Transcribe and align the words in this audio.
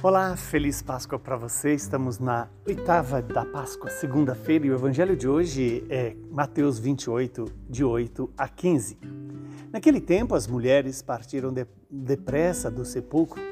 Olá, 0.00 0.36
feliz 0.36 0.80
Páscoa 0.80 1.18
para 1.18 1.36
você. 1.36 1.74
Estamos 1.74 2.20
na 2.20 2.48
oitava 2.64 3.20
da 3.20 3.44
Páscoa, 3.44 3.90
segunda-feira, 3.90 4.64
e 4.64 4.70
o 4.70 4.74
evangelho 4.74 5.16
de 5.16 5.26
hoje 5.26 5.84
é 5.90 6.14
Mateus 6.30 6.78
28, 6.78 7.46
de 7.68 7.82
8 7.82 8.30
a 8.38 8.46
15. 8.46 8.96
Naquele 9.72 10.00
tempo, 10.00 10.36
as 10.36 10.46
mulheres 10.46 11.02
partiram 11.02 11.52
de, 11.52 11.66
depressa 11.90 12.70
do 12.70 12.84
sepulcro. 12.84 13.42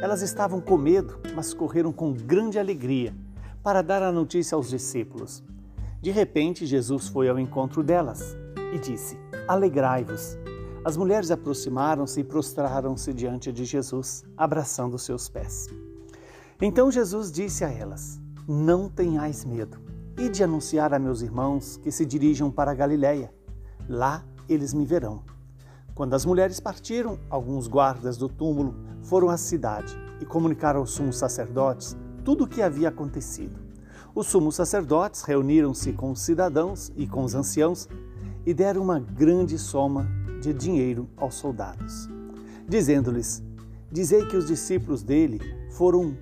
Elas 0.00 0.22
estavam 0.22 0.60
com 0.60 0.76
medo, 0.76 1.18
mas 1.34 1.52
correram 1.52 1.92
com 1.92 2.12
grande 2.12 2.60
alegria 2.60 3.12
para 3.60 3.82
dar 3.82 4.00
a 4.00 4.12
notícia 4.12 4.54
aos 4.54 4.70
discípulos. 4.70 5.42
De 6.00 6.12
repente, 6.12 6.64
Jesus 6.64 7.08
foi 7.08 7.28
ao 7.28 7.40
encontro 7.40 7.82
delas 7.82 8.36
e 8.72 8.78
disse: 8.78 9.18
Alegrai-vos. 9.48 10.38
As 10.84 10.96
mulheres 10.96 11.32
aproximaram-se 11.32 12.20
e 12.20 12.24
prostraram-se 12.24 13.12
diante 13.12 13.52
de 13.52 13.64
Jesus, 13.64 14.24
abraçando 14.36 14.96
seus 14.96 15.28
pés. 15.28 15.66
Então 16.60 16.90
Jesus 16.90 17.30
disse 17.30 17.64
a 17.64 17.70
elas: 17.70 18.20
Não 18.46 18.88
tenhais 18.88 19.44
medo. 19.44 19.78
E 20.18 20.28
de 20.28 20.42
anunciar 20.42 20.92
a 20.92 20.98
meus 20.98 21.22
irmãos 21.22 21.76
que 21.76 21.92
se 21.92 22.04
dirijam 22.04 22.50
para 22.50 22.72
a 22.72 22.74
Galiléia. 22.74 23.32
Lá 23.88 24.24
eles 24.48 24.74
me 24.74 24.84
verão. 24.84 25.22
Quando 25.94 26.14
as 26.14 26.24
mulheres 26.24 26.58
partiram, 26.58 27.18
alguns 27.30 27.68
guardas 27.68 28.16
do 28.16 28.28
túmulo 28.28 28.74
foram 29.02 29.30
à 29.30 29.36
cidade 29.36 29.96
e 30.20 30.24
comunicaram 30.24 30.80
aos 30.80 30.90
sumos 30.90 31.16
sacerdotes 31.16 31.96
tudo 32.24 32.44
o 32.44 32.48
que 32.48 32.60
havia 32.60 32.88
acontecido. 32.88 33.60
Os 34.12 34.26
sumos 34.26 34.56
sacerdotes 34.56 35.22
reuniram-se 35.22 35.92
com 35.92 36.10
os 36.10 36.20
cidadãos 36.20 36.90
e 36.96 37.06
com 37.06 37.22
os 37.22 37.36
anciãos 37.36 37.88
e 38.44 38.52
deram 38.52 38.82
uma 38.82 38.98
grande 38.98 39.56
soma 39.56 40.08
de 40.40 40.52
dinheiro 40.52 41.08
aos 41.16 41.36
soldados, 41.36 42.08
dizendo-lhes: 42.68 43.42
Dizei 43.90 44.26
que 44.26 44.36
os 44.36 44.46
discípulos 44.46 45.04
dele 45.04 45.40
foram 45.70 46.16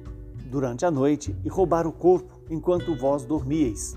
durante 0.47 0.87
a 0.87 0.91
noite 0.91 1.37
e 1.45 1.49
roubar 1.49 1.87
o 1.87 1.93
corpo 1.93 2.41
enquanto 2.49 2.97
vós 2.97 3.25
dormíeis. 3.25 3.97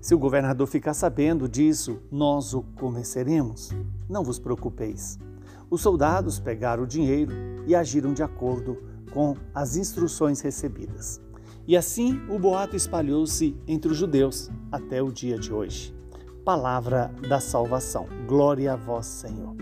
Se 0.00 0.14
o 0.14 0.18
governador 0.18 0.66
ficar 0.66 0.94
sabendo 0.94 1.48
disso, 1.48 1.98
nós 2.10 2.54
o 2.54 2.62
conheceremos. 2.62 3.70
Não 4.08 4.22
vos 4.22 4.38
preocupeis. 4.38 5.18
Os 5.70 5.80
soldados 5.80 6.38
pegaram 6.38 6.84
o 6.84 6.86
dinheiro 6.86 7.32
e 7.66 7.74
agiram 7.74 8.14
de 8.14 8.22
acordo 8.22 8.78
com 9.12 9.36
as 9.54 9.76
instruções 9.76 10.40
recebidas. 10.40 11.20
E 11.66 11.76
assim 11.76 12.20
o 12.30 12.38
boato 12.38 12.76
espalhou-se 12.76 13.56
entre 13.66 13.90
os 13.90 13.98
judeus 13.98 14.50
até 14.72 15.02
o 15.02 15.12
dia 15.12 15.38
de 15.38 15.52
hoje. 15.52 15.94
Palavra 16.44 17.12
da 17.28 17.40
salvação. 17.40 18.06
Glória 18.26 18.72
a 18.72 18.76
vós, 18.76 19.06
Senhor. 19.06 19.54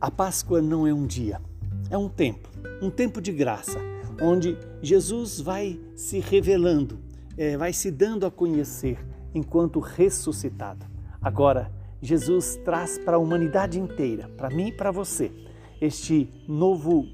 A 0.00 0.10
Páscoa 0.10 0.60
não 0.60 0.84
é 0.84 0.92
um 0.92 1.06
dia, 1.06 1.40
é 1.88 1.96
um 1.96 2.08
tempo, 2.08 2.48
um 2.82 2.90
tempo 2.90 3.20
de 3.20 3.30
graça, 3.30 3.78
onde 4.22 4.56
Jesus 4.80 5.40
vai 5.40 5.80
se 5.96 6.20
revelando, 6.20 7.00
é, 7.36 7.56
vai 7.56 7.72
se 7.72 7.90
dando 7.90 8.24
a 8.24 8.30
conhecer 8.30 9.04
enquanto 9.34 9.80
ressuscitado. 9.80 10.86
Agora, 11.20 11.72
Jesus 12.00 12.56
traz 12.64 12.98
para 12.98 13.16
a 13.16 13.20
humanidade 13.20 13.80
inteira, 13.80 14.28
para 14.36 14.48
mim 14.48 14.68
e 14.68 14.72
para 14.72 14.92
você, 14.92 15.32
este 15.80 16.30
novo 16.46 17.06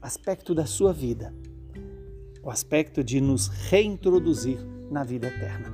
aspecto 0.00 0.54
da 0.54 0.64
sua 0.64 0.92
vida, 0.92 1.34
o 2.42 2.50
aspecto 2.50 3.04
de 3.04 3.20
nos 3.20 3.48
reintroduzir 3.48 4.58
na 4.90 5.04
vida 5.04 5.28
eterna. 5.28 5.72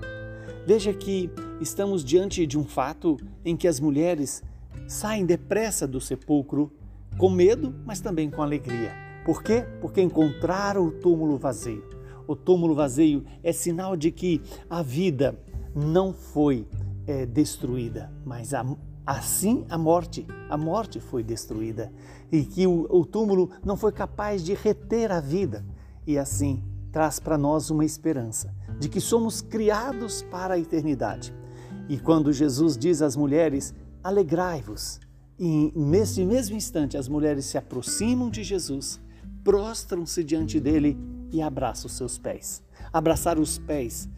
Veja 0.67 0.93
que 0.93 1.31
estamos 1.61 2.05
diante 2.05 2.47
de 2.47 2.59
um 2.59 2.65
fato 2.65 3.17
em 3.45 3.57
que 3.57 3.69
as 3.69 3.79
mulheres 3.79 4.43
saem 4.89 5.25
depressa 5.25 5.87
do 5.87 6.01
sepulcro 6.01 6.73
com 7.17 7.31
medo, 7.31 7.75
mas 7.85 8.01
também 8.01 8.31
com 8.31 8.43
alegria 8.43 9.10
por 9.25 9.43
quê? 9.43 9.67
Porque 9.81 10.01
encontraram 10.01 10.87
o 10.87 10.91
túmulo 10.91 11.37
vazio. 11.37 11.85
O 12.27 12.35
túmulo 12.35 12.75
vazio 12.75 13.25
é 13.43 13.53
sinal 13.53 13.97
de 13.97 14.11
que 14.11 14.41
a 14.69 14.83
vida 14.83 15.39
não 15.75 16.13
foi 16.13 16.67
é, 17.07 17.27
destruída, 17.27 18.13
mas 18.25 18.55
a, 18.55 18.65
assim 19.05 19.65
a 19.69 19.77
morte, 19.77 20.27
a 20.49 20.57
morte 20.57 21.01
foi 21.01 21.23
destruída 21.23 21.93
e 22.31 22.45
que 22.45 22.67
o, 22.67 22.87
o 22.89 23.05
túmulo 23.05 23.51
não 23.65 23.77
foi 23.77 23.93
capaz 23.93 24.45
de 24.45 24.55
reter 24.55 25.11
a 25.11 25.21
vida 25.21 25.65
e 26.07 26.17
assim 26.19 26.63
traz 26.93 27.21
para 27.21 27.39
nós 27.39 27.71
uma 27.71 27.85
esperança 27.85 28.55
de 28.79 28.89
que 28.89 29.01
somos 29.01 29.41
criados 29.41 30.23
para 30.23 30.55
a 30.55 30.59
eternidade. 30.59 31.35
E 31.89 31.99
quando 31.99 32.33
Jesus 32.33 32.77
diz 32.77 33.03
às 33.03 33.17
mulheres: 33.17 33.75
alegrai-vos, 34.03 35.01
e 35.39 35.73
nesse 35.75 36.25
mesmo 36.25 36.57
instante 36.57 36.97
as 36.97 37.09
mulheres 37.09 37.45
se 37.47 37.59
aproximam 37.59 38.31
de 38.31 38.43
Jesus 38.43 39.01
prostram-se 39.45 40.23
diante 40.25 40.61
dele 40.61 40.99
e 41.31 41.41
abraçam 41.41 41.87
os 41.87 41.93
seus 41.93 42.19
pés. 42.19 42.63
Abraçar 42.93 43.39
os 43.39 43.59
pés 43.59 44.09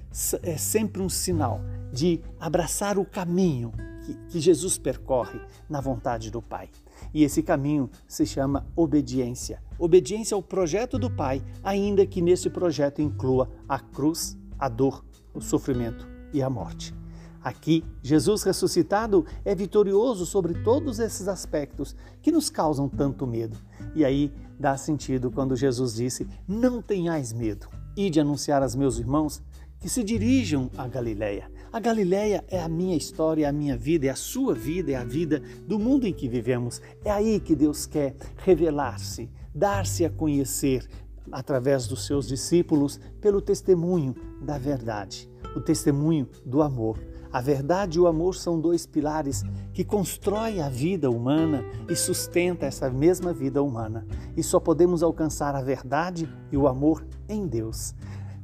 é 0.42 0.56
sempre 0.56 1.02
um 1.02 1.08
sinal 1.08 1.60
de 1.92 2.20
abraçar 2.38 2.98
o 2.98 3.04
caminho 3.04 3.72
que, 4.02 4.14
que 4.28 4.40
Jesus 4.40 4.78
percorre 4.78 5.40
na 5.68 5.80
vontade 5.80 6.30
do 6.30 6.42
Pai. 6.42 6.68
E 7.12 7.24
esse 7.24 7.42
caminho 7.42 7.90
se 8.06 8.26
chama 8.26 8.66
obediência. 8.74 9.62
Obediência 9.78 10.34
ao 10.34 10.42
projeto 10.42 10.98
do 10.98 11.10
Pai, 11.10 11.42
ainda 11.62 12.06
que 12.06 12.20
nesse 12.20 12.50
projeto 12.50 13.02
inclua 13.02 13.50
a 13.68 13.78
cruz, 13.78 14.36
a 14.58 14.68
dor, 14.68 15.04
o 15.34 15.40
sofrimento 15.40 16.08
e 16.32 16.42
a 16.42 16.48
morte. 16.48 16.94
Aqui, 17.42 17.84
Jesus 18.00 18.44
ressuscitado 18.44 19.26
é 19.44 19.52
vitorioso 19.52 20.24
sobre 20.24 20.54
todos 20.62 21.00
esses 21.00 21.26
aspectos 21.26 21.96
que 22.20 22.30
nos 22.30 22.48
causam 22.48 22.88
tanto 22.88 23.26
medo. 23.26 23.58
E 23.96 24.04
aí 24.04 24.32
dá 24.62 24.76
sentido 24.76 25.28
quando 25.28 25.56
Jesus 25.56 25.94
disse: 25.94 26.26
Não 26.46 26.80
tenhais 26.80 27.32
medo, 27.32 27.68
e 27.96 28.08
de 28.08 28.20
anunciar 28.20 28.62
aos 28.62 28.76
meus 28.76 28.96
irmãos 28.96 29.42
que 29.80 29.88
se 29.88 30.04
dirijam 30.04 30.70
à 30.78 30.86
Galiléia. 30.86 31.50
A 31.72 31.80
Galiléia 31.80 32.44
é 32.48 32.62
a 32.62 32.68
minha 32.68 32.96
história, 32.96 33.44
é 33.44 33.48
a 33.48 33.52
minha 33.52 33.76
vida, 33.76 34.06
é 34.06 34.10
a 34.10 34.14
sua 34.14 34.54
vida, 34.54 34.92
é 34.92 34.94
a 34.94 35.02
vida 35.02 35.42
do 35.66 35.80
mundo 35.80 36.06
em 36.06 36.12
que 36.12 36.28
vivemos. 36.28 36.80
É 37.04 37.10
aí 37.10 37.40
que 37.40 37.56
Deus 37.56 37.84
quer 37.84 38.14
revelar-se, 38.36 39.28
dar-se 39.52 40.04
a 40.04 40.10
conhecer 40.10 40.88
através 41.32 41.88
dos 41.88 42.06
seus 42.06 42.28
discípulos 42.28 43.00
pelo 43.20 43.40
testemunho 43.40 44.14
da 44.40 44.58
verdade, 44.58 45.28
o 45.56 45.60
testemunho 45.60 46.28
do 46.46 46.62
amor. 46.62 46.98
A 47.32 47.40
verdade 47.40 47.96
e 47.96 48.00
o 48.00 48.06
amor 48.06 48.34
são 48.34 48.60
dois 48.60 48.84
pilares 48.84 49.42
que 49.72 49.82
constroem 49.82 50.60
a 50.60 50.68
vida 50.68 51.10
humana 51.10 51.64
e 51.88 51.96
sustenta 51.96 52.66
essa 52.66 52.90
mesma 52.90 53.32
vida 53.32 53.62
humana. 53.62 54.06
E 54.36 54.42
só 54.42 54.60
podemos 54.60 55.02
alcançar 55.02 55.54
a 55.54 55.62
verdade 55.62 56.28
e 56.50 56.56
o 56.56 56.68
amor 56.68 57.06
em 57.28 57.46
Deus. 57.46 57.94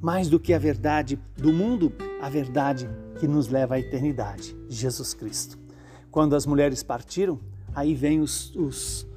Mais 0.00 0.28
do 0.28 0.41
que 0.41 0.54
a 0.54 0.59
verdade 0.59 1.21
do 1.37 1.53
mundo, 1.53 1.93
a 2.22 2.31
verdade 2.31 2.88
que 3.19 3.26
nos 3.26 3.49
leva 3.49 3.75
à 3.75 3.81
eternidade, 3.81 4.56
Jesus 4.69 5.12
Cristo. 5.12 5.59
Quando 6.10 6.34
as 6.34 6.47
mulheres 6.47 6.82
partiram, 6.82 7.38
aí 7.75 7.94
vêm 7.94 8.20
os, 8.20 8.55
os, 8.56 9.08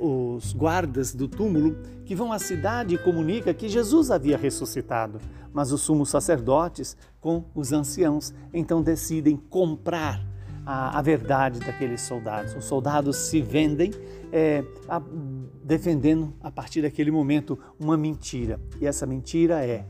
os 0.00 0.52
guardas 0.52 1.14
do 1.14 1.26
túmulo 1.26 1.76
que 2.04 2.14
vão 2.14 2.32
à 2.32 2.38
cidade 2.38 2.94
e 2.94 2.98
comunicam 2.98 3.54
que 3.54 3.68
Jesus 3.68 4.10
havia 4.10 4.36
ressuscitado 4.36 5.18
mas 5.52 5.72
os 5.72 5.82
sumos 5.82 6.08
sacerdotes 6.08 6.96
com 7.20 7.44
os 7.54 7.72
anciãos 7.72 8.32
então 8.52 8.82
decidem 8.82 9.36
comprar 9.36 10.24
a, 10.64 10.98
a 10.98 11.02
verdade 11.02 11.60
daqueles 11.60 12.00
soldados. 12.02 12.54
Os 12.54 12.64
soldados 12.64 13.16
se 13.16 13.40
vendem 13.40 13.90
é, 14.32 14.64
a, 14.88 15.02
defendendo 15.62 16.32
a 16.40 16.50
partir 16.50 16.82
daquele 16.82 17.10
momento 17.10 17.58
uma 17.78 17.96
mentira. 17.96 18.60
E 18.80 18.86
essa 18.86 19.06
mentira 19.06 19.64
é 19.64 19.84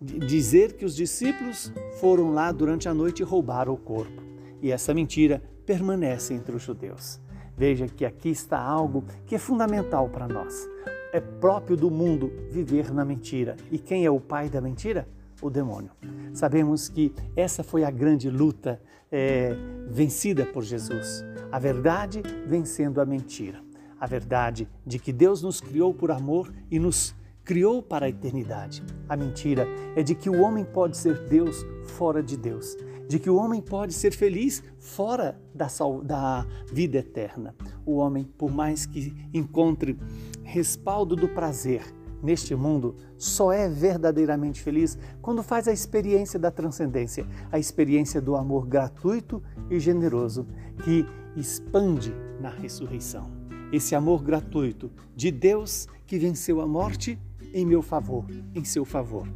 dizer 0.00 0.74
que 0.74 0.84
os 0.84 0.94
discípulos 0.94 1.72
foram 2.00 2.32
lá 2.32 2.52
durante 2.52 2.88
a 2.88 2.94
noite 2.94 3.20
e 3.20 3.24
roubaram 3.24 3.72
o 3.72 3.76
corpo. 3.76 4.22
E 4.60 4.70
essa 4.70 4.92
mentira 4.92 5.42
permanece 5.64 6.34
entre 6.34 6.54
os 6.54 6.62
judeus. 6.62 7.20
Veja 7.58 7.88
que 7.88 8.04
aqui 8.04 8.28
está 8.28 8.56
algo 8.56 9.04
que 9.26 9.34
é 9.34 9.38
fundamental 9.38 10.08
para 10.08 10.28
nós. 10.28 10.68
É 11.12 11.18
próprio 11.20 11.76
do 11.76 11.90
mundo 11.90 12.30
viver 12.52 12.94
na 12.94 13.04
mentira. 13.04 13.56
E 13.68 13.78
quem 13.78 14.06
é 14.06 14.10
o 14.10 14.20
pai 14.20 14.48
da 14.48 14.60
mentira? 14.60 15.08
O 15.42 15.50
demônio. 15.50 15.90
Sabemos 16.32 16.88
que 16.88 17.12
essa 17.34 17.64
foi 17.64 17.82
a 17.82 17.90
grande 17.90 18.30
luta 18.30 18.80
é, 19.10 19.56
vencida 19.88 20.46
por 20.46 20.62
Jesus. 20.62 21.24
A 21.50 21.58
verdade 21.58 22.22
vencendo 22.46 23.00
a 23.00 23.04
mentira. 23.04 23.60
A 24.00 24.06
verdade 24.06 24.68
de 24.86 25.00
que 25.00 25.12
Deus 25.12 25.42
nos 25.42 25.60
criou 25.60 25.92
por 25.92 26.12
amor 26.12 26.52
e 26.70 26.78
nos 26.78 27.12
criou 27.48 27.82
para 27.82 28.04
a 28.04 28.08
eternidade. 28.10 28.82
A 29.08 29.16
mentira 29.16 29.66
é 29.96 30.02
de 30.02 30.14
que 30.14 30.28
o 30.28 30.42
homem 30.42 30.66
pode 30.66 30.98
ser 30.98 31.26
Deus 31.28 31.64
fora 31.82 32.22
de 32.22 32.36
Deus, 32.36 32.76
de 33.08 33.18
que 33.18 33.30
o 33.30 33.36
homem 33.36 33.62
pode 33.62 33.94
ser 33.94 34.12
feliz 34.12 34.62
fora 34.78 35.40
da, 35.54 35.66
da 36.04 36.46
vida 36.70 36.98
eterna. 36.98 37.54
O 37.86 37.94
homem, 37.94 38.24
por 38.36 38.52
mais 38.52 38.84
que 38.84 39.14
encontre 39.32 39.98
respaldo 40.44 41.16
do 41.16 41.26
prazer 41.26 41.82
neste 42.22 42.54
mundo, 42.54 42.96
só 43.16 43.50
é 43.50 43.66
verdadeiramente 43.66 44.60
feliz 44.60 44.98
quando 45.22 45.42
faz 45.42 45.66
a 45.68 45.72
experiência 45.72 46.38
da 46.38 46.50
transcendência, 46.50 47.26
a 47.50 47.58
experiência 47.58 48.20
do 48.20 48.36
amor 48.36 48.66
gratuito 48.66 49.42
e 49.70 49.80
generoso 49.80 50.46
que 50.84 51.06
expande 51.34 52.12
na 52.42 52.50
ressurreição. 52.50 53.30
Esse 53.72 53.94
amor 53.94 54.22
gratuito 54.22 54.90
de 55.16 55.30
Deus 55.30 55.88
que 56.06 56.18
venceu 56.18 56.60
a 56.60 56.66
morte 56.66 57.18
em 57.52 57.64
meu 57.64 57.82
favor, 57.82 58.24
em 58.54 58.64
seu 58.64 58.84
favor. 58.84 59.26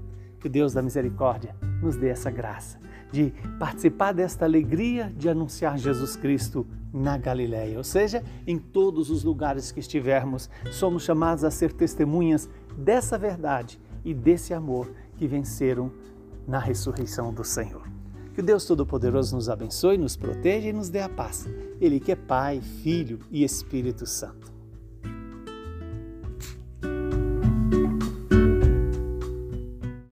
Que 0.41 0.47
o 0.47 0.51
Deus 0.51 0.73
da 0.73 0.83
misericórdia 0.83 1.55
nos 1.81 1.97
dê 1.97 2.09
essa 2.09 2.31
graça 2.31 2.79
de 3.13 3.33
participar 3.59 4.13
desta 4.13 4.47
alegria 4.47 5.13
de 5.17 5.29
anunciar 5.29 5.79
Jesus 5.79 6.17
Cristo 6.17 6.67
na 6.93 7.17
Galileia, 7.19 7.77
ou 7.77 7.85
seja, 7.85 8.25
em 8.47 8.59
todos 8.59 9.11
os 9.11 9.23
lugares 9.23 9.71
que 9.71 9.81
estivermos, 9.81 10.51
somos 10.71 11.05
chamados 11.05 11.45
a 11.45 11.51
ser 11.51 11.73
testemunhas 11.73 12.49
dessa 12.77 13.17
verdade 13.19 13.79
e 14.05 14.13
desse 14.13 14.53
amor 14.53 14.91
que 15.17 15.27
venceram 15.27 15.93
na 16.47 16.59
ressurreição 16.59 17.33
do 17.33 17.45
Senhor. 17.45 17.83
Que 18.35 18.41
o 18.41 18.45
Deus 18.45 18.65
Todo-Poderoso 18.65 19.37
nos 19.37 19.49
abençoe, 19.49 19.99
nos 19.99 20.17
proteja 20.17 20.69
e 20.69 20.73
nos 20.73 20.89
dê 20.89 21.01
a 21.01 21.09
paz. 21.09 21.47
Ele 21.81 22.01
que 22.01 22.13
é 22.13 22.17
Pai, 22.17 22.61
Filho 22.83 23.19
e 23.31 23.45
Espírito 23.45 24.07
Santo. 24.07 24.52